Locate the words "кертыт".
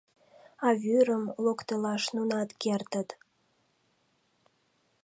2.61-3.09